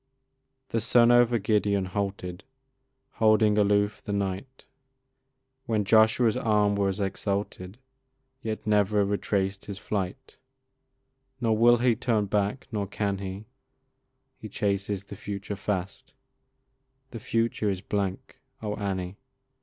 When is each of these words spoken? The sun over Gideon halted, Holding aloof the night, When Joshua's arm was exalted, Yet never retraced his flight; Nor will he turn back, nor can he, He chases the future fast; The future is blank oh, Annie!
The 0.69 0.81
sun 0.81 1.11
over 1.11 1.37
Gideon 1.37 1.85
halted, 1.85 2.43
Holding 3.11 3.59
aloof 3.59 4.01
the 4.01 4.11
night, 4.11 4.65
When 5.67 5.85
Joshua's 5.85 6.35
arm 6.35 6.73
was 6.75 6.99
exalted, 6.99 7.77
Yet 8.41 8.65
never 8.65 9.05
retraced 9.05 9.65
his 9.65 9.77
flight; 9.77 10.37
Nor 11.39 11.55
will 11.55 11.77
he 11.77 11.95
turn 11.95 12.25
back, 12.25 12.65
nor 12.71 12.87
can 12.87 13.19
he, 13.19 13.45
He 14.39 14.49
chases 14.49 15.03
the 15.03 15.15
future 15.15 15.55
fast; 15.55 16.13
The 17.11 17.19
future 17.19 17.69
is 17.69 17.81
blank 17.81 18.41
oh, 18.59 18.75
Annie! 18.77 19.17